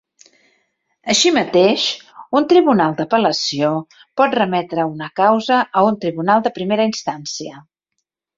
[1.13, 1.83] Així mateix,
[2.39, 3.69] un tribunal d'apel·lació
[4.23, 7.63] pot remetre una causa a un tribunal de primera instància.